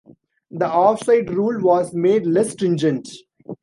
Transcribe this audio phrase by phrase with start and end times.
[0.49, 3.07] The offside rule was made less stringent.